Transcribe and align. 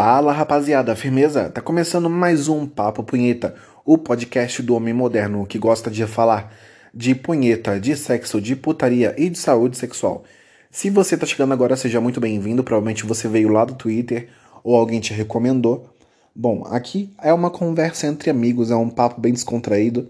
Fala 0.00 0.32
rapaziada, 0.32 0.94
firmeza? 0.94 1.50
Tá 1.50 1.60
começando 1.60 2.08
mais 2.08 2.46
um 2.46 2.68
Papo 2.68 3.02
Punheta, 3.02 3.56
o 3.84 3.98
podcast 3.98 4.62
do 4.62 4.76
homem 4.76 4.94
moderno 4.94 5.44
que 5.44 5.58
gosta 5.58 5.90
de 5.90 6.06
falar 6.06 6.54
de 6.94 7.16
punheta, 7.16 7.80
de 7.80 7.96
sexo, 7.96 8.40
de 8.40 8.54
putaria 8.54 9.12
e 9.18 9.28
de 9.28 9.36
saúde 9.36 9.76
sexual. 9.76 10.22
Se 10.70 10.88
você 10.88 11.16
tá 11.16 11.26
chegando 11.26 11.52
agora, 11.52 11.76
seja 11.76 12.00
muito 12.00 12.20
bem-vindo. 12.20 12.62
Provavelmente 12.62 13.04
você 13.04 13.26
veio 13.26 13.48
lá 13.48 13.64
do 13.64 13.74
Twitter 13.74 14.28
ou 14.62 14.76
alguém 14.76 15.00
te 15.00 15.12
recomendou. 15.12 15.92
Bom, 16.32 16.64
aqui 16.70 17.12
é 17.20 17.32
uma 17.32 17.50
conversa 17.50 18.06
entre 18.06 18.30
amigos, 18.30 18.70
é 18.70 18.76
um 18.76 18.88
papo 18.88 19.20
bem 19.20 19.32
descontraído 19.32 20.08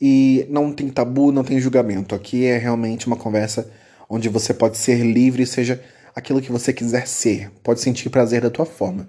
e 0.00 0.46
não 0.48 0.72
tem 0.72 0.88
tabu, 0.88 1.30
não 1.30 1.44
tem 1.44 1.60
julgamento. 1.60 2.14
Aqui 2.14 2.46
é 2.46 2.56
realmente 2.56 3.06
uma 3.06 3.16
conversa 3.16 3.70
onde 4.08 4.30
você 4.30 4.54
pode 4.54 4.78
ser 4.78 5.04
livre, 5.04 5.44
seja 5.44 5.78
aquilo 6.14 6.40
que 6.40 6.52
você 6.52 6.72
quiser 6.72 7.06
ser, 7.06 7.50
pode 7.62 7.80
sentir 7.80 8.08
prazer 8.08 8.42
da 8.42 8.50
tua 8.50 8.64
forma. 8.64 9.08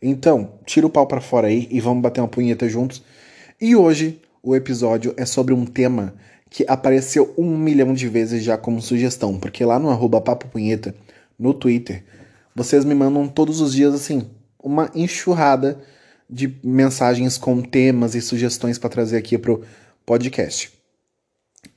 Então, 0.00 0.52
tira 0.66 0.86
o 0.86 0.90
pau 0.90 1.06
para 1.06 1.20
fora 1.20 1.48
aí 1.48 1.66
e 1.70 1.80
vamos 1.80 2.02
bater 2.02 2.20
uma 2.20 2.28
punheta 2.28 2.68
juntos. 2.68 3.02
E 3.60 3.74
hoje 3.74 4.20
o 4.42 4.54
episódio 4.54 5.14
é 5.16 5.24
sobre 5.24 5.54
um 5.54 5.64
tema 5.64 6.14
que 6.50 6.64
apareceu 6.68 7.32
um 7.38 7.56
milhão 7.56 7.94
de 7.94 8.08
vezes 8.08 8.44
já 8.44 8.56
como 8.58 8.82
sugestão, 8.82 9.38
porque 9.38 9.64
lá 9.64 9.78
no 9.78 9.90
arroba 9.90 10.20
Papo 10.20 10.46
Punheta, 10.48 10.94
no 11.38 11.54
Twitter, 11.54 12.04
vocês 12.54 12.84
me 12.84 12.94
mandam 12.94 13.26
todos 13.26 13.60
os 13.60 13.72
dias 13.72 13.94
assim, 13.94 14.28
uma 14.62 14.90
enxurrada 14.94 15.80
de 16.28 16.54
mensagens 16.62 17.36
com 17.36 17.60
temas 17.60 18.14
e 18.14 18.20
sugestões 18.20 18.78
para 18.78 18.90
trazer 18.90 19.16
aqui 19.16 19.36
pro 19.36 19.62
podcast. 20.06 20.70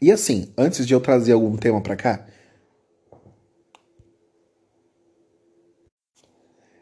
E 0.02 0.12
assim, 0.12 0.50
antes 0.58 0.86
de 0.86 0.94
eu 0.94 1.00
trazer 1.00 1.32
algum 1.32 1.56
tema 1.56 1.82
para 1.82 1.96
cá, 1.96 2.26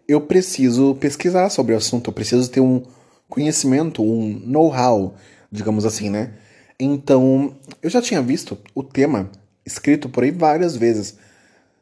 eu 0.08 0.22
preciso 0.22 0.96
pesquisar 0.96 1.50
sobre 1.50 1.74
o 1.74 1.78
assunto, 1.78 2.10
eu 2.10 2.14
preciso 2.14 2.50
ter 2.50 2.60
um 2.60 2.84
conhecimento, 3.28 4.04
um 4.04 4.40
know-how, 4.46 5.16
digamos 5.52 5.86
assim, 5.86 6.10
né? 6.10 6.34
Então, 6.80 7.56
eu 7.82 7.90
já 7.90 8.02
tinha 8.02 8.22
visto 8.22 8.58
o 8.74 8.84
tema 8.84 9.32
escrito 9.66 10.10
por 10.10 10.24
aí 10.24 10.32
várias 10.32 10.76
vezes. 10.76 11.18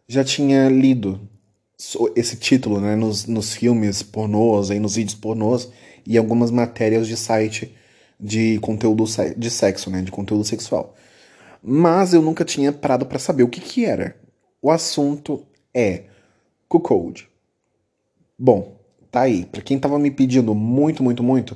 Já 0.08 0.24
tinha 0.24 0.70
lido 0.70 1.20
esse 2.16 2.38
título, 2.38 2.80
né, 2.80 2.96
nos, 2.96 3.26
nos 3.26 3.54
filmes 3.54 4.04
pornôs, 4.04 4.72
aí 4.72 4.80
nos 4.80 4.96
vídeos 4.96 5.16
pornôs 5.16 5.70
e 6.06 6.18
algumas 6.18 6.52
matérias 6.52 7.08
de 7.08 7.18
site 7.18 7.76
de 8.20 8.60
conteúdo 8.60 9.04
de 9.36 9.50
sexo, 9.50 9.90
né, 9.90 10.02
de 10.02 10.12
conteúdo 10.12 10.46
sexual. 10.46 10.96
Mas 11.62 12.14
eu 12.14 12.22
nunca 12.22 12.46
tinha 12.46 12.72
parado 12.72 13.06
para 13.06 13.20
saber 13.20 13.44
o 13.44 13.50
que 13.50 13.60
que 13.60 13.86
era. 13.86 14.16
O 14.62 14.70
assunto 14.70 15.46
é 15.74 16.04
cuckold. 16.70 17.28
Bom, 18.46 18.76
tá 19.10 19.22
aí. 19.22 19.46
Para 19.46 19.62
quem 19.62 19.80
tava 19.80 19.98
me 19.98 20.12
pedindo 20.12 20.54
muito, 20.54 21.02
muito, 21.02 21.24
muito, 21.24 21.56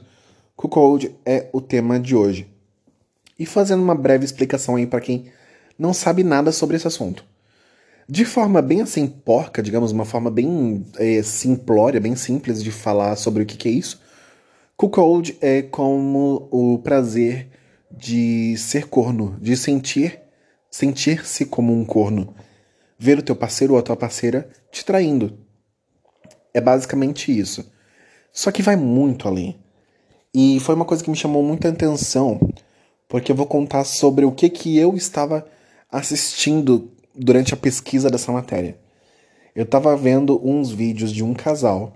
Cuckold 0.55 1.13
é 1.25 1.49
o 1.51 1.59
tema 1.59 1.99
de 1.99 2.15
hoje. 2.15 2.47
E 3.37 3.45
fazendo 3.45 3.83
uma 3.83 3.93
breve 3.93 4.23
explicação 4.23 4.77
aí 4.77 4.87
para 4.87 5.01
quem 5.01 5.25
não 5.77 5.93
sabe 5.93 6.23
nada 6.23 6.49
sobre 6.53 6.77
esse 6.77 6.87
assunto. 6.87 7.25
De 8.07 8.23
forma 8.23 8.61
bem 8.61 8.79
assim 8.79 9.05
porca, 9.05 9.61
digamos, 9.61 9.91
uma 9.91 10.05
forma 10.05 10.31
bem 10.31 10.85
é, 10.97 11.21
simplória, 11.23 11.99
bem 11.99 12.15
simples 12.15 12.63
de 12.63 12.71
falar 12.71 13.17
sobre 13.17 13.43
o 13.43 13.45
que, 13.45 13.57
que 13.57 13.67
é 13.67 13.71
isso. 13.73 14.01
Cuckold 14.77 15.37
é 15.41 15.61
como 15.63 16.47
o 16.49 16.79
prazer 16.79 17.49
de 17.91 18.55
ser 18.55 18.87
corno, 18.87 19.35
de 19.41 19.57
sentir 19.57 20.21
sentir-se 20.71 21.45
como 21.45 21.73
um 21.73 21.83
corno, 21.83 22.33
ver 22.97 23.19
o 23.19 23.23
teu 23.23 23.35
parceiro 23.35 23.73
ou 23.73 23.79
a 23.79 23.83
tua 23.83 23.97
parceira 23.97 24.49
te 24.71 24.85
traindo, 24.85 25.37
é 26.57 26.61
basicamente 26.61 27.37
isso. 27.37 27.69
Só 28.33 28.51
que 28.51 28.63
vai 28.63 28.75
muito 28.75 29.27
além. 29.27 29.55
E 30.33 30.59
foi 30.59 30.75
uma 30.75 30.85
coisa 30.85 31.03
que 31.03 31.09
me 31.09 31.15
chamou 31.15 31.43
muita 31.43 31.69
atenção, 31.69 32.39
porque 33.07 33.31
eu 33.31 33.35
vou 33.35 33.45
contar 33.45 33.83
sobre 33.83 34.25
o 34.25 34.31
que, 34.31 34.49
que 34.49 34.77
eu 34.77 34.95
estava 34.95 35.45
assistindo 35.91 36.91
durante 37.15 37.53
a 37.53 37.57
pesquisa 37.57 38.09
dessa 38.09 38.31
matéria. 38.31 38.77
Eu 39.55 39.63
estava 39.63 39.95
vendo 39.95 40.39
uns 40.43 40.71
vídeos 40.71 41.11
de 41.11 41.23
um 41.23 41.33
casal 41.33 41.93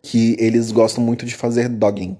que 0.00 0.36
eles 0.38 0.72
gostam 0.72 1.02
muito 1.02 1.26
de 1.26 1.34
fazer 1.34 1.68
dogging. 1.68 2.16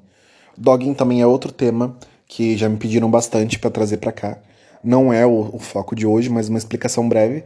Dogging 0.57 0.95
também 0.95 1.23
é 1.23 1.27
outro 1.27 1.53
tema 1.53 1.97
que 2.27 2.57
já 2.57 2.69
me 2.69 2.77
pediram 2.77 3.11
bastante 3.11 3.59
para 3.59 3.71
trazer 3.71 3.97
para 3.99 4.13
cá. 4.13 4.39
Não 4.83 5.13
é 5.13 5.25
o, 5.25 5.51
o, 5.55 5.59
foco 5.59 5.95
de 5.95 6.07
hoje, 6.07 6.29
mas 6.29 6.49
uma 6.49 6.59
explicação 6.59 7.09
breve 7.09 7.45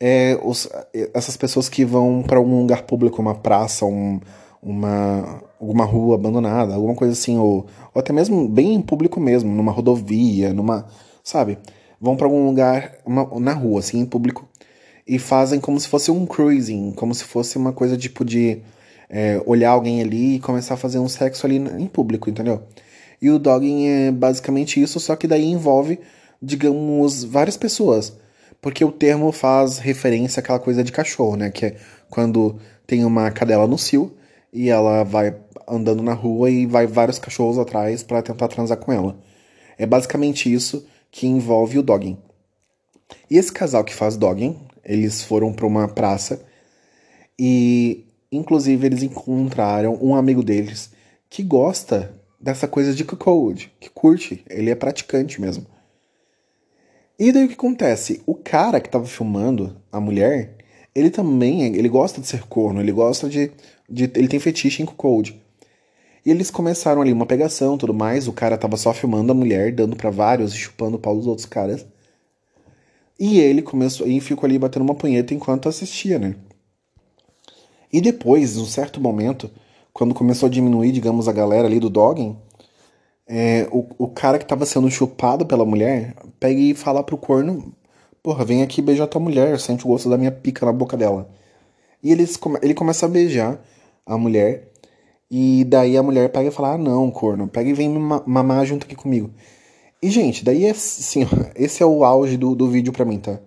é 0.00 0.38
os, 0.42 0.68
essas 1.14 1.36
pessoas 1.36 1.68
que 1.68 1.84
vão 1.84 2.22
para 2.22 2.38
algum 2.38 2.60
lugar 2.60 2.82
público, 2.82 3.22
uma 3.22 3.34
praça, 3.34 3.84
um, 3.84 4.20
uma, 4.62 5.42
alguma 5.60 5.84
rua 5.84 6.14
abandonada, 6.14 6.74
alguma 6.74 6.94
coisa 6.94 7.12
assim, 7.12 7.36
ou, 7.38 7.66
ou 7.94 8.00
até 8.00 8.12
mesmo 8.12 8.48
bem 8.48 8.74
em 8.74 8.80
público 8.80 9.20
mesmo, 9.20 9.50
numa 9.54 9.72
rodovia, 9.72 10.52
numa. 10.52 10.86
Sabe? 11.24 11.58
Vão 12.00 12.16
para 12.16 12.26
algum 12.26 12.46
lugar 12.46 12.94
uma, 13.06 13.24
na 13.38 13.52
rua, 13.52 13.80
assim, 13.80 14.00
em 14.00 14.06
público, 14.06 14.48
e 15.06 15.18
fazem 15.18 15.60
como 15.60 15.78
se 15.78 15.88
fosse 15.88 16.10
um 16.10 16.26
cruising, 16.26 16.92
como 16.92 17.14
se 17.14 17.24
fosse 17.24 17.56
uma 17.56 17.72
coisa 17.72 17.96
tipo 17.96 18.24
de 18.24 18.60
é, 19.08 19.40
olhar 19.46 19.70
alguém 19.70 20.00
ali 20.00 20.36
e 20.36 20.40
começar 20.40 20.74
a 20.74 20.76
fazer 20.76 20.98
um 20.98 21.08
sexo 21.08 21.46
ali 21.46 21.56
em 21.56 21.86
público, 21.86 22.30
entendeu? 22.30 22.62
E 23.20 23.30
o 23.30 23.38
dogging 23.38 23.86
é 23.86 24.10
basicamente 24.10 24.82
isso, 24.82 24.98
só 24.98 25.14
que 25.14 25.28
daí 25.28 25.44
envolve, 25.44 26.00
digamos, 26.42 27.22
várias 27.22 27.56
pessoas 27.56 28.16
porque 28.62 28.84
o 28.84 28.92
termo 28.92 29.32
faz 29.32 29.78
referência 29.78 30.38
àquela 30.38 30.60
coisa 30.60 30.84
de 30.84 30.92
cachorro, 30.92 31.36
né? 31.36 31.50
Que 31.50 31.66
é 31.66 31.76
quando 32.08 32.56
tem 32.86 33.04
uma 33.04 33.28
cadela 33.32 33.66
no 33.66 33.76
cio 33.76 34.16
e 34.52 34.70
ela 34.70 35.02
vai 35.02 35.36
andando 35.66 36.02
na 36.02 36.14
rua 36.14 36.48
e 36.48 36.64
vai 36.64 36.86
vários 36.86 37.18
cachorros 37.18 37.58
atrás 37.58 38.04
para 38.04 38.22
tentar 38.22 38.46
transar 38.46 38.78
com 38.78 38.92
ela. 38.92 39.18
É 39.76 39.84
basicamente 39.84 40.52
isso 40.52 40.86
que 41.10 41.26
envolve 41.26 41.78
o 41.78 41.82
dogging. 41.82 42.16
E 43.28 43.36
esse 43.36 43.52
casal 43.52 43.82
que 43.82 43.94
faz 43.94 44.16
dogging, 44.16 44.56
eles 44.84 45.22
foram 45.22 45.52
para 45.52 45.66
uma 45.66 45.88
praça 45.88 46.40
e 47.38 48.06
inclusive 48.30 48.86
eles 48.86 49.02
encontraram 49.02 49.98
um 50.00 50.14
amigo 50.14 50.42
deles 50.42 50.92
que 51.28 51.42
gosta 51.42 52.14
dessa 52.40 52.68
coisa 52.68 52.94
de 52.94 53.04
code, 53.04 53.72
que 53.80 53.90
curte, 53.90 54.44
ele 54.48 54.70
é 54.70 54.74
praticante 54.74 55.40
mesmo. 55.40 55.66
E 57.22 57.30
daí 57.30 57.44
o 57.44 57.48
que 57.48 57.54
acontece? 57.54 58.20
O 58.26 58.34
cara 58.34 58.80
que 58.80 58.88
tava 58.88 59.06
filmando 59.06 59.76
a 59.92 60.00
mulher, 60.00 60.56
ele 60.92 61.08
também, 61.08 61.62
ele 61.76 61.88
gosta 61.88 62.20
de 62.20 62.26
ser 62.26 62.42
corno, 62.48 62.80
ele 62.80 62.90
gosta 62.90 63.28
de, 63.28 63.52
de 63.88 64.10
ele 64.16 64.26
tem 64.26 64.40
fetiche 64.40 64.82
em 64.82 64.86
code. 64.86 65.40
E 66.26 66.32
eles 66.32 66.50
começaram 66.50 67.00
ali 67.00 67.12
uma 67.12 67.24
pegação, 67.24 67.78
tudo 67.78 67.94
mais, 67.94 68.26
o 68.26 68.32
cara 68.32 68.58
tava 68.58 68.76
só 68.76 68.92
filmando 68.92 69.30
a 69.30 69.36
mulher, 69.36 69.72
dando 69.72 69.94
para 69.94 70.10
vários 70.10 70.52
e 70.52 70.56
chupando 70.56 70.96
o 70.96 70.98
pau 70.98 71.14
dos 71.16 71.28
outros 71.28 71.46
caras. 71.46 71.86
E 73.16 73.38
ele 73.38 73.62
começou, 73.62 74.04
e 74.04 74.20
ficou 74.20 74.48
ali 74.48 74.58
batendo 74.58 74.82
uma 74.82 74.96
punheta 74.96 75.32
enquanto 75.32 75.68
assistia, 75.68 76.18
né? 76.18 76.34
E 77.92 78.00
depois, 78.00 78.56
um 78.56 78.66
certo 78.66 79.00
momento, 79.00 79.48
quando 79.92 80.12
começou 80.12 80.48
a 80.48 80.50
diminuir, 80.50 80.90
digamos, 80.90 81.28
a 81.28 81.32
galera 81.32 81.68
ali 81.68 81.78
do 81.78 81.88
dogging, 81.88 82.36
é, 83.26 83.68
o, 83.70 83.86
o 83.98 84.08
cara 84.08 84.38
que 84.38 84.46
tava 84.46 84.66
sendo 84.66 84.90
chupado 84.90 85.46
pela 85.46 85.64
mulher 85.64 86.14
pega 86.40 86.60
e 86.60 86.74
fala 86.74 87.02
pro 87.02 87.16
corno: 87.16 87.74
Porra, 88.22 88.44
vem 88.44 88.62
aqui 88.62 88.82
beijar 88.82 89.06
tua 89.06 89.20
mulher, 89.20 89.58
sente 89.58 89.84
o 89.84 89.88
gosto 89.88 90.08
da 90.08 90.18
minha 90.18 90.32
pica 90.32 90.66
na 90.66 90.72
boca 90.72 90.96
dela. 90.96 91.28
E 92.02 92.10
eles, 92.10 92.38
ele 92.62 92.74
começa 92.74 93.06
a 93.06 93.08
beijar 93.08 93.60
a 94.04 94.18
mulher. 94.18 94.68
E 95.30 95.64
daí 95.64 95.96
a 95.96 96.02
mulher 96.02 96.30
pega 96.30 96.48
e 96.48 96.52
fala: 96.52 96.74
Ah, 96.74 96.78
não, 96.78 97.10
corno, 97.10 97.48
pega 97.48 97.70
e 97.70 97.72
vem 97.72 97.88
mamar 97.88 98.66
junto 98.66 98.84
aqui 98.84 98.94
comigo. 98.94 99.30
E, 100.02 100.10
gente, 100.10 100.44
daí 100.44 100.64
é 100.66 100.70
assim, 100.70 101.26
esse 101.54 101.82
é 101.82 101.86
o 101.86 102.04
auge 102.04 102.36
do, 102.36 102.54
do 102.54 102.68
vídeo 102.68 102.92
pra 102.92 103.04
mim, 103.04 103.18
tá? 103.18 103.38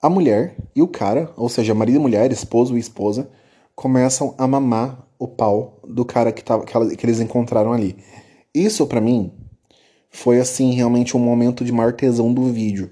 A 0.00 0.10
mulher 0.10 0.54
e 0.76 0.82
o 0.82 0.88
cara, 0.88 1.30
ou 1.36 1.48
seja, 1.48 1.74
marido 1.74 1.96
e 1.96 1.98
mulher, 1.98 2.30
esposo 2.30 2.76
e 2.76 2.80
esposa, 2.80 3.30
começam 3.74 4.34
a 4.36 4.46
mamar 4.46 5.06
o 5.18 5.26
pau 5.26 5.80
do 5.86 6.04
cara 6.04 6.30
que, 6.30 6.44
tava, 6.44 6.64
que, 6.64 6.96
que 6.96 7.06
eles 7.06 7.20
encontraram 7.20 7.72
ali. 7.72 7.96
Isso 8.54 8.86
para 8.86 9.00
mim 9.00 9.32
foi 10.10 10.38
assim 10.38 10.72
realmente 10.72 11.16
um 11.16 11.20
momento 11.20 11.64
de 11.64 11.72
maior 11.72 11.92
tesão 11.92 12.32
do 12.32 12.52
vídeo. 12.52 12.90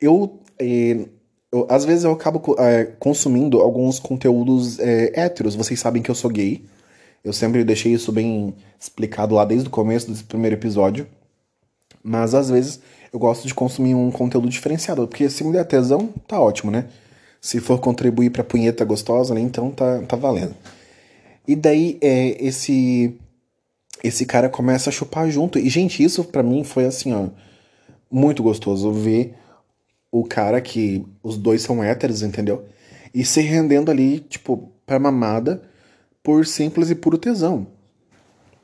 Eu, 0.00 0.40
é, 0.58 1.06
eu 1.52 1.66
às 1.68 1.84
vezes 1.84 2.04
eu 2.04 2.12
acabo 2.12 2.56
é, 2.58 2.84
consumindo 2.98 3.60
alguns 3.60 3.98
conteúdos 3.98 4.78
é, 4.78 5.12
héteros. 5.14 5.54
Vocês 5.54 5.78
sabem 5.78 6.02
que 6.02 6.10
eu 6.10 6.14
sou 6.14 6.30
gay. 6.30 6.64
Eu 7.22 7.32
sempre 7.32 7.62
deixei 7.64 7.92
isso 7.92 8.10
bem 8.10 8.54
explicado 8.80 9.34
lá 9.34 9.44
desde 9.44 9.68
o 9.68 9.70
começo 9.70 10.10
desse 10.10 10.24
primeiro 10.24 10.56
episódio. 10.56 11.06
Mas 12.02 12.34
às 12.34 12.48
vezes 12.48 12.80
eu 13.12 13.18
gosto 13.18 13.46
de 13.46 13.54
consumir 13.54 13.94
um 13.94 14.10
conteúdo 14.10 14.48
diferenciado, 14.48 15.06
porque 15.08 15.28
se 15.28 15.42
me 15.42 15.52
der 15.52 15.64
tesão, 15.64 16.08
tá 16.26 16.40
ótimo, 16.40 16.70
né? 16.70 16.86
Se 17.40 17.60
for 17.60 17.80
contribuir 17.80 18.30
pra 18.30 18.44
punheta 18.44 18.84
gostosa, 18.84 19.34
né, 19.34 19.40
então 19.40 19.70
tá, 19.70 20.02
tá 20.02 20.16
valendo. 20.16 20.54
E 21.46 21.54
daí, 21.54 21.98
é, 22.00 22.44
esse 22.44 23.16
esse 24.02 24.26
cara 24.26 24.48
começa 24.48 24.90
a 24.90 24.92
chupar 24.92 25.30
junto. 25.30 25.58
E, 25.58 25.68
gente, 25.68 26.02
isso 26.02 26.24
para 26.24 26.42
mim 26.42 26.64
foi 26.64 26.84
assim, 26.84 27.12
ó, 27.12 27.28
muito 28.10 28.42
gostoso 28.42 28.92
ver 28.92 29.34
o 30.10 30.24
cara 30.24 30.60
que 30.60 31.04
os 31.22 31.36
dois 31.36 31.62
são 31.62 31.82
héteros, 31.82 32.22
entendeu? 32.22 32.64
E 33.12 33.24
se 33.24 33.40
rendendo 33.40 33.90
ali, 33.90 34.20
tipo, 34.20 34.72
pra 34.84 34.98
mamada, 34.98 35.62
por 36.22 36.46
simples 36.46 36.90
e 36.90 36.94
puro 36.94 37.18
tesão. 37.18 37.66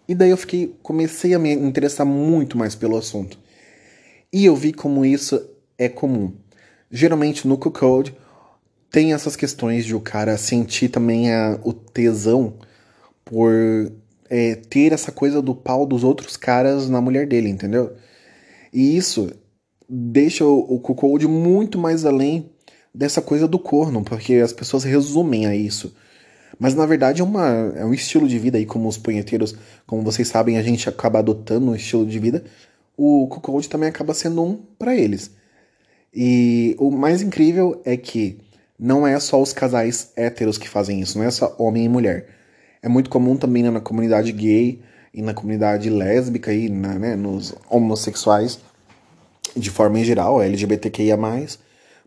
E 0.09 0.15
daí 0.15 0.31
eu 0.31 0.37
fiquei, 0.37 0.77
comecei 0.83 1.35
a 1.35 1.39
me 1.39 1.53
interessar 1.53 2.07
muito 2.07 2.57
mais 2.59 2.75
pelo 2.75 2.97
assunto. 2.97 3.39
E 4.33 4.45
eu 4.45 4.57
vi 4.57 4.73
como 4.73 5.05
isso 5.05 5.41
é 5.79 5.89
comum. 5.89 6.33
Geralmente 6.91 7.47
no 7.47 7.57
Code 7.57 8.15
tem 8.91 9.15
essas 9.15 9.37
questões 9.37 9.85
de 9.85 9.95
o 9.95 10.01
cara 10.01 10.37
sentir 10.37 10.89
também 10.89 11.33
a, 11.33 11.59
o 11.63 11.73
tesão 11.73 12.55
por 13.25 13.93
é, 14.33 14.55
ter 14.55 14.93
essa 14.93 15.13
coisa 15.13 15.43
do 15.43 15.55
pau 15.55 15.85
dos 15.85 16.03
outros 16.03 16.39
caras 16.39 16.89
na 16.89 17.03
mulher 17.03 17.27
dele, 17.27 17.51
entendeu? 17.51 17.93
E 18.73 18.97
isso 18.97 19.31
deixa 19.87 20.43
o, 20.43 20.77
o 20.77 20.81
Code 20.81 21.29
muito 21.29 21.77
mais 21.79 22.07
além 22.07 22.51
dessa 22.95 23.21
coisa 23.21 23.47
do 23.47 23.59
corno, 23.59 24.03
porque 24.03 24.37
as 24.37 24.51
pessoas 24.51 24.85
resumem 24.85 25.45
a 25.45 25.55
isso. 25.55 25.95
Mas 26.59 26.75
na 26.75 26.87
verdade 26.87 27.21
é, 27.21 27.25
uma, 27.25 27.75
é 27.77 27.85
um 27.85 27.93
estilo 27.93 28.27
de 28.27 28.39
vida 28.39 28.57
aí, 28.57 28.65
como 28.65 28.89
os 28.89 28.97
punheteiros, 28.97 29.55
como 29.87 30.03
vocês 30.03 30.29
sabem, 30.29 30.57
a 30.57 30.63
gente 30.63 30.89
acaba 30.89 31.19
adotando 31.19 31.71
um 31.71 31.75
estilo 31.75 32.07
de 32.07 32.19
vida. 32.19 32.43
O 32.97 33.27
cuckold 33.29 33.69
também 33.69 33.91
acaba 33.91 34.15
sendo 34.15 34.43
um 34.43 34.57
para 34.79 34.97
eles. 34.97 35.31
E 36.15 36.75
o 36.79 36.91
mais 36.91 37.21
incrível 37.21 37.83
é 37.85 37.99
que 37.99 38.39
não 38.79 39.07
é 39.07 39.21
só 39.21 39.43
os 39.43 39.53
casais 39.53 40.11
héteros 40.17 40.57
que 40.57 40.71
fazem 40.71 41.01
isso, 41.03 41.19
não 41.19 41.25
é 41.27 41.31
só 41.31 41.55
homem 41.59 41.85
e 41.85 41.89
mulher. 41.89 42.42
É 42.83 42.89
muito 42.89 43.09
comum 43.09 43.37
também 43.37 43.63
na 43.63 43.81
comunidade 43.81 44.33
gay 44.33 44.81
e 45.15 45.23
na 45.23 45.33
comunidade 45.33 45.89
lésbica 45.89 46.53
e 46.53 46.69
na, 46.69 46.99
né, 46.99 47.17
nos 47.17 47.55
homossexuais, 47.71 48.59
de 49.57 49.71
forma 49.71 50.01
em 50.01 50.05
geral, 50.05 50.43
LGBTQIA+, 50.43 51.17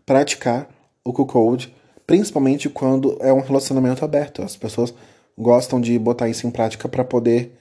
praticar 0.04 0.68
o 1.04 1.12
cuckold 1.12 1.72
principalmente 2.06 2.68
quando 2.68 3.16
é 3.20 3.32
um 3.32 3.40
relacionamento 3.40 4.04
aberto. 4.04 4.42
As 4.42 4.56
pessoas 4.56 4.94
gostam 5.36 5.80
de 5.80 5.98
botar 5.98 6.28
isso 6.28 6.46
em 6.46 6.50
prática 6.50 6.88
para 6.88 7.04
poder 7.04 7.52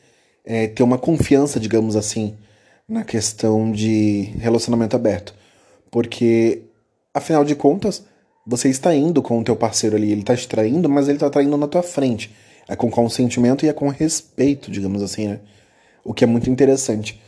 é, 0.45 0.67
ter 0.67 0.83
uma 0.83 0.97
confiança, 0.97 1.59
digamos 1.59 1.95
assim, 1.95 2.35
na 2.87 3.03
questão 3.03 3.71
de 3.71 4.33
relacionamento 4.37 4.95
aberto. 4.95 5.33
Porque, 5.89 6.61
afinal 7.13 7.43
de 7.43 7.55
contas, 7.55 8.03
você 8.45 8.69
está 8.69 8.93
indo 8.93 9.21
com 9.21 9.39
o 9.39 9.43
teu 9.43 9.55
parceiro 9.55 9.95
ali, 9.95 10.11
ele 10.11 10.21
está 10.21 10.35
te 10.35 10.47
traindo, 10.47 10.87
mas 10.87 11.07
ele 11.07 11.17
está 11.17 11.29
traindo 11.29 11.57
na 11.57 11.67
tua 11.67 11.81
frente. 11.81 12.33
É 12.67 12.75
com 12.75 12.89
consentimento 12.89 13.65
e 13.65 13.69
é 13.69 13.73
com 13.73 13.87
respeito, 13.89 14.71
digamos 14.71 15.03
assim, 15.03 15.27
né? 15.27 15.39
O 16.03 16.13
que 16.13 16.23
é 16.23 16.27
muito 16.27 16.49
interessante. 16.49 17.21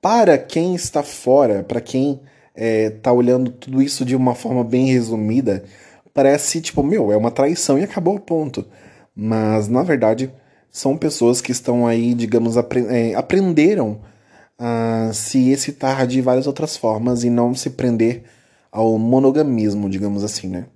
Para 0.00 0.38
quem 0.38 0.74
está 0.74 1.02
fora, 1.02 1.62
para 1.62 1.80
quem 1.80 2.20
está 2.54 3.10
é, 3.10 3.12
olhando 3.12 3.50
tudo 3.50 3.82
isso 3.82 4.04
de 4.04 4.14
uma 4.14 4.34
forma 4.34 4.64
bem 4.64 4.86
resumida, 4.86 5.64
parece 6.14 6.60
tipo, 6.60 6.82
meu, 6.82 7.12
é 7.12 7.16
uma 7.16 7.30
traição 7.30 7.78
e 7.78 7.84
acabou 7.84 8.16
o 8.16 8.20
ponto. 8.20 8.64
Mas, 9.14 9.68
na 9.68 9.82
verdade, 9.82 10.30
são 10.70 10.96
pessoas 10.96 11.40
que 11.40 11.52
estão 11.52 11.86
aí, 11.86 12.14
digamos, 12.14 12.56
apre 12.56 12.86
é, 12.88 13.14
aprenderam 13.14 14.00
a 14.58 15.10
se 15.12 15.50
excitar 15.50 16.06
de 16.06 16.20
várias 16.20 16.46
outras 16.46 16.76
formas 16.76 17.24
e 17.24 17.30
não 17.30 17.54
se 17.54 17.70
prender 17.70 18.24
ao 18.70 18.98
monogamismo, 18.98 19.88
digamos 19.88 20.24
assim, 20.24 20.48
né? 20.48 20.66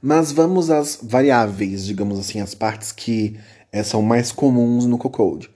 Mas 0.00 0.32
vamos 0.32 0.70
às 0.70 0.98
variáveis, 1.02 1.84
digamos 1.84 2.18
assim, 2.18 2.40
as 2.40 2.54
partes 2.54 2.92
que 2.92 3.38
é, 3.72 3.82
são 3.82 4.02
mais 4.02 4.32
comuns 4.32 4.86
no 4.86 4.98
cocode. 4.98 5.50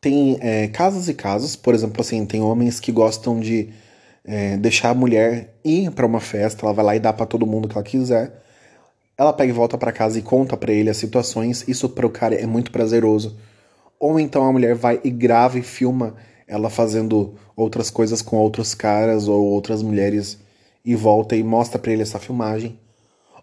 Tem 0.00 0.38
é, 0.40 0.68
casos 0.68 1.08
e 1.08 1.14
casos, 1.14 1.56
por 1.56 1.74
exemplo, 1.74 2.00
assim, 2.00 2.24
tem 2.24 2.40
homens 2.40 2.80
que 2.80 2.90
gostam 2.90 3.38
de 3.38 3.68
é, 4.24 4.56
deixar 4.56 4.90
a 4.90 4.94
mulher 4.94 5.54
ir 5.64 5.90
para 5.90 6.06
uma 6.06 6.20
festa, 6.20 6.64
ela 6.64 6.72
vai 6.72 6.84
lá 6.84 6.96
e 6.96 7.00
dá 7.00 7.12
para 7.12 7.26
todo 7.26 7.46
mundo 7.46 7.68
que 7.68 7.74
ela 7.74 7.84
quiser. 7.84 8.42
Ela 9.16 9.32
pega 9.32 9.50
e 9.50 9.54
volta 9.54 9.76
para 9.76 9.92
casa 9.92 10.18
e 10.18 10.22
conta 10.22 10.56
para 10.56 10.72
ele 10.72 10.88
as 10.88 10.96
situações. 10.96 11.64
Isso 11.68 11.88
para 11.90 12.06
o 12.06 12.10
cara 12.10 12.34
é 12.34 12.46
muito 12.46 12.70
prazeroso. 12.70 13.36
Ou 13.98 14.18
então 14.18 14.46
a 14.46 14.52
mulher 14.52 14.74
vai 14.74 14.98
e 15.04 15.10
grava 15.10 15.58
e 15.58 15.62
filma 15.62 16.14
ela 16.48 16.70
fazendo 16.70 17.34
outras 17.54 17.90
coisas 17.90 18.22
com 18.22 18.36
outros 18.36 18.74
caras 18.74 19.28
ou 19.28 19.44
outras 19.44 19.82
mulheres 19.82 20.38
e 20.84 20.96
volta 20.96 21.36
e 21.36 21.42
mostra 21.42 21.78
para 21.78 21.92
ele 21.92 22.02
essa 22.02 22.18
filmagem. 22.18 22.78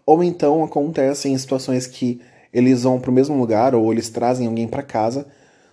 Ou 0.08 0.24
então 0.24 0.64
acontecem 0.64 1.36
situações 1.36 1.86
que 1.86 2.18
eles 2.50 2.84
vão 2.84 2.98
para 2.98 3.10
o 3.10 3.12
mesmo 3.12 3.38
lugar 3.38 3.74
ou 3.74 3.92
eles 3.92 4.08
trazem 4.08 4.46
alguém 4.46 4.66
para 4.66 4.82
casa, 4.82 5.26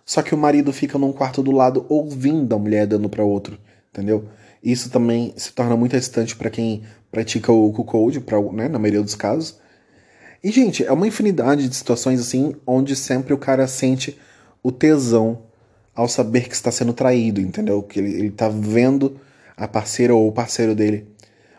só 0.05 0.21
que 0.21 0.35
o 0.35 0.37
marido 0.37 0.73
fica 0.73 0.97
num 0.97 1.13
quarto 1.13 1.41
do 1.41 1.51
lado 1.51 1.85
ouvindo 1.87 2.53
a 2.53 2.59
mulher 2.59 2.85
dando 2.85 3.07
para 3.07 3.23
outro, 3.23 3.57
entendeu? 3.93 4.25
Isso 4.61 4.89
também 4.89 5.33
se 5.37 5.53
torna 5.53 5.77
muito 5.77 5.95
excitante 5.95 6.35
para 6.35 6.49
quem 6.49 6.83
pratica 7.09 7.49
o 7.49 7.71
code, 7.71 8.21
né, 8.51 8.67
na 8.67 8.77
maioria 8.77 9.01
dos 9.01 9.15
casos. 9.15 9.57
E, 10.43 10.51
gente, 10.51 10.85
é 10.85 10.91
uma 10.91 11.07
infinidade 11.07 11.69
de 11.69 11.73
situações 11.73 12.19
assim 12.19 12.57
onde 12.67 12.93
sempre 12.93 13.33
o 13.33 13.37
cara 13.37 13.65
sente 13.69 14.19
o 14.61 14.69
tesão 14.69 15.43
ao 15.95 16.09
saber 16.09 16.49
que 16.49 16.55
está 16.55 16.71
sendo 16.71 16.91
traído, 16.91 17.39
entendeu? 17.39 17.81
Que 17.81 17.99
ele, 17.99 18.13
ele 18.13 18.31
tá 18.31 18.49
vendo 18.49 19.17
a 19.55 19.65
parceira 19.65 20.13
ou 20.13 20.27
o 20.27 20.33
parceiro 20.33 20.75
dele, 20.75 21.07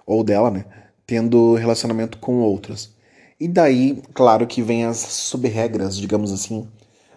ou 0.05 0.23
dela, 0.23 0.51
né, 0.51 0.67
tendo 1.07 1.55
relacionamento 1.55 2.19
com 2.19 2.41
outros. 2.41 2.91
E 3.39 3.47
daí, 3.47 4.03
claro 4.15 4.47
que 4.47 4.63
vem 4.63 4.85
as 4.85 4.97
sub-regras, 4.97 5.97
digamos 5.97 6.33
assim. 6.33 6.67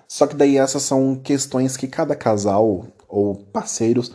Só 0.07 0.27
que 0.27 0.35
daí 0.35 0.57
essas 0.57 0.83
são 0.83 1.15
questões 1.15 1.77
que 1.77 1.87
cada 1.87 2.15
casal 2.15 2.87
ou 3.07 3.35
parceiros 3.35 4.11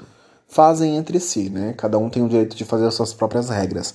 fazem 0.47 0.97
entre 0.97 1.19
si, 1.19 1.49
né? 1.49 1.75
Cada 1.77 1.99
um 1.99 2.11
tem 2.11 2.23
o 2.23 2.29
direito 2.29 2.55
de 2.57 2.65
fazer 2.65 2.87
as 2.87 2.95
suas 2.95 3.15
próprias 3.15 3.49
regras. 3.49 3.95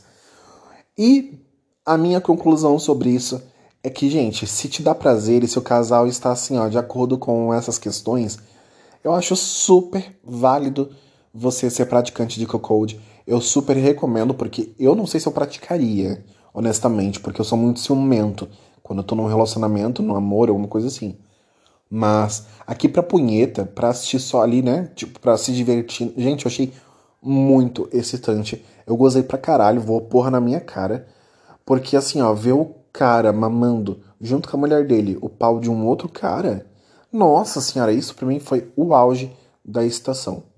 E 0.98 1.40
a 1.86 1.98
minha 1.98 2.20
conclusão 2.20 2.78
sobre 2.78 3.10
isso 3.10 3.42
é 3.82 3.90
que, 3.90 4.10
gente, 4.10 4.46
se 4.46 4.68
te 4.68 4.84
dá 4.84 4.94
prazer 4.94 5.44
e 5.44 5.48
se 5.48 5.58
o 5.58 5.62
casal 5.62 6.08
está 6.08 6.32
assim, 6.32 6.58
ó, 6.58 6.68
de 6.68 6.78
acordo 6.78 7.18
com 7.18 7.54
essas 7.54 7.78
questões, 7.78 8.38
eu 9.04 9.14
acho 9.14 9.36
super 9.36 10.18
válido 10.24 10.92
você 11.34 11.70
ser 11.70 11.86
praticante 11.86 12.40
de 12.40 12.46
cocode. 12.46 13.00
Eu 13.30 13.40
super 13.40 13.78
recomendo, 13.78 14.34
porque 14.34 14.74
eu 14.80 14.96
não 14.96 15.06
sei 15.06 15.20
se 15.20 15.28
eu 15.28 15.32
praticaria, 15.32 16.26
honestamente, 16.52 17.20
porque 17.20 17.40
eu 17.40 17.46
sou 17.46 17.60
muito 17.60 17.80
ciumento 17.80 18.50
quando 18.82 19.00
eu 19.00 19.04
tô 19.04 19.14
num 19.14 19.28
relacionamento, 19.28 20.02
num 20.02 20.16
amor, 20.16 20.50
alguma 20.50 20.68
coisa 20.68 20.88
assim. 20.88 21.16
Mas 21.88 22.48
aqui 22.66 22.90
pra 22.90 23.04
punheta, 23.04 23.66
pra 23.68 23.90
assistir 23.90 24.18
só 24.18 24.42
ali, 24.42 24.64
né? 24.64 24.90
Tipo, 24.96 25.20
pra 25.20 25.38
se 25.38 25.54
divertir. 25.54 26.12
Gente, 26.18 26.46
eu 26.46 26.50
achei 26.50 26.74
muito 27.22 27.88
excitante. 27.94 28.66
Eu 28.88 28.98
gozei 28.98 29.22
pra 29.22 29.38
caralho, 29.38 29.80
vou 29.80 30.02
porra 30.02 30.32
na 30.32 30.42
minha 30.42 30.60
cara. 30.60 31.06
Porque 31.64 31.96
assim, 31.96 32.24
ó, 32.24 32.34
ver 32.34 32.54
o 32.54 32.74
cara 32.92 33.32
mamando 33.32 34.00
junto 34.20 34.50
com 34.50 34.58
a 34.58 34.60
mulher 34.60 34.88
dele 34.88 35.20
o 35.22 35.30
pau 35.30 35.60
de 35.60 35.70
um 35.70 35.86
outro 35.86 36.10
cara. 36.10 36.66
Nossa 37.14 37.62
senhora, 37.62 37.94
isso 37.94 38.16
pra 38.16 38.26
mim 38.26 38.40
foi 38.40 38.72
o 38.76 38.92
auge 38.92 39.32
da 39.64 39.86
excitação. 39.86 40.49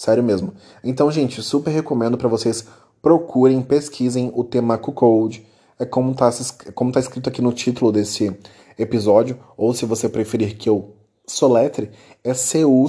Sério 0.00 0.24
mesmo. 0.24 0.54
Então, 0.82 1.10
gente, 1.10 1.42
super 1.42 1.70
recomendo 1.70 2.16
para 2.16 2.26
vocês 2.26 2.64
procurem, 3.02 3.60
pesquisem 3.60 4.32
o 4.34 4.42
tema 4.42 4.78
Code. 4.78 5.46
É 5.78 5.84
como 5.84 6.14
tá, 6.14 6.30
como 6.74 6.90
tá 6.90 7.00
escrito 7.00 7.28
aqui 7.28 7.42
no 7.42 7.52
título 7.52 7.92
desse 7.92 8.34
episódio, 8.78 9.38
ou 9.58 9.74
se 9.74 9.84
você 9.84 10.08
preferir 10.08 10.56
que 10.56 10.70
eu 10.70 10.96
soletre, 11.26 11.90
é 12.24 12.32
C-U-C-K-O-L-D. 12.32 12.82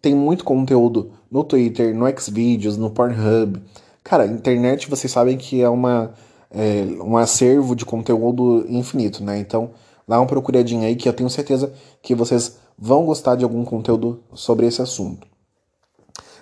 Tem 0.00 0.14
muito 0.14 0.44
conteúdo 0.44 1.12
no 1.30 1.44
Twitter, 1.44 1.94
no 1.94 2.06
Xvideos, 2.18 2.78
no 2.78 2.90
Pornhub. 2.90 3.62
Cara, 4.02 4.24
internet 4.24 4.88
vocês 4.88 5.12
sabem 5.12 5.36
que 5.36 5.60
é, 5.60 5.68
uma, 5.68 6.14
é 6.50 6.86
um 7.04 7.18
acervo 7.18 7.76
de 7.76 7.84
conteúdo 7.84 8.64
infinito, 8.66 9.22
né? 9.22 9.38
Então, 9.38 9.72
dá 10.08 10.18
uma 10.18 10.26
procuradinha 10.26 10.88
aí 10.88 10.96
que 10.96 11.06
eu 11.06 11.12
tenho 11.12 11.28
certeza 11.28 11.70
que 12.00 12.14
vocês 12.14 12.59
vão 12.80 13.04
gostar 13.04 13.36
de 13.36 13.44
algum 13.44 13.64
conteúdo 13.64 14.22
sobre 14.32 14.66
esse 14.66 14.80
assunto. 14.80 15.28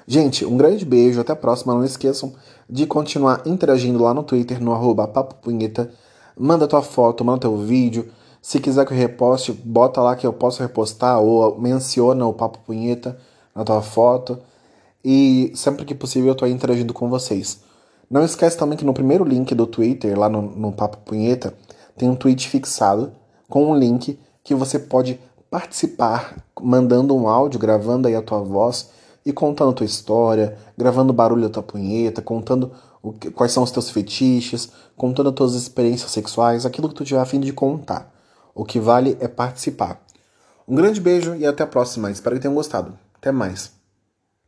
Gente, 0.07 0.47
um 0.47 0.57
grande 0.57 0.85
beijo, 0.85 1.21
até 1.21 1.33
a 1.33 1.37
próxima. 1.37 1.75
Não 1.75 1.85
esqueçam 1.85 2.33
de 2.71 2.87
continuar 2.87 3.43
interagindo 3.45 4.03
lá 4.03 4.15
no 4.15 4.23
Twitter, 4.23 4.63
no 4.63 4.73
arroba 4.73 5.07
Papo 5.07 5.35
Punheta 5.35 5.93
manda 6.39 6.69
tua 6.69 6.83
foto, 6.83 7.25
manda 7.25 7.41
teu 7.41 7.57
vídeo. 7.57 8.11
Se 8.41 8.61
quiser 8.61 8.87
que 8.87 8.93
eu 8.93 8.97
reposte, 8.97 9.53
bota 9.53 10.01
lá 10.01 10.15
que 10.15 10.27
eu 10.27 10.33
posso 10.33 10.63
repostar 10.63 11.21
ou 11.21 11.59
menciona 11.59 12.25
o 12.25 12.33
Papo 12.33 12.61
Punheta 12.61 13.19
na 13.55 13.65
tua 13.65 13.83
foto. 13.83 14.39
E 15.05 15.53
sempre 15.55 15.85
que 15.85 15.95
possível 15.95 16.31
eu 16.31 16.35
tô 16.35 16.47
interagindo 16.47 16.95
com 16.95 17.09
vocês. 17.09 17.61
Não 18.11 18.25
esquece 18.25 18.57
também 18.57 18.79
que 18.79 18.85
no 18.85 18.95
primeiro 18.95 19.25
link 19.25 19.55
do 19.55 19.67
Twitter, 19.67 20.19
lá 20.19 20.29
no, 20.29 20.43
no 20.43 20.73
Papo 20.73 20.99
Punheta, 20.99 21.55
tem 21.97 22.09
um 22.09 22.15
tweet 22.15 22.49
fixado 22.49 23.13
com 23.49 23.71
um 23.71 23.77
link 23.77 24.19
que 24.43 24.55
você 24.55 24.79
pode 24.79 25.21
participar 25.51 26.37
mandando 26.61 27.17
um 27.17 27.29
áudio, 27.29 27.59
gravando 27.59 28.09
aí 28.09 28.15
a 28.15 28.23
tua 28.23 28.41
voz 28.41 28.91
e 29.25 29.33
contando 29.33 29.71
a 29.71 29.75
tua 29.75 29.87
história, 29.87 30.57
gravando 30.77 31.13
o 31.13 31.17
barulho 31.17 31.43
da 31.43 31.49
tua 31.49 31.63
punheta, 31.63 32.23
contando 32.23 32.73
o 33.03 33.13
que, 33.13 33.31
quais 33.31 33.53
são 33.53 33.63
os 33.63 33.71
teus 33.71 33.91
fetiches, 33.91 34.71
contando 34.97 35.29
as 35.29 35.35
tuas 35.35 35.55
experiências 35.55 36.11
sexuais, 36.11 36.67
aquilo 36.67 36.89
que 36.89 36.95
tu 36.95 37.05
tiver 37.05 37.21
a 37.21 37.27
fim 37.27 37.41
de 37.41 37.53
contar. 37.53 38.13
O 38.55 38.65
que 38.65 38.81
vale 38.81 39.17
é 39.21 39.29
participar. 39.29 40.01
Um 40.67 40.75
grande 40.75 41.01
beijo 41.01 41.35
e 41.37 41.47
até 41.47 41.63
a 41.63 41.67
próxima. 41.67 42.11
Espero 42.11 42.37
que 42.37 42.43
tenham 42.43 42.55
gostado. 42.55 42.99
Até 43.15 43.31
mais. 43.31 43.78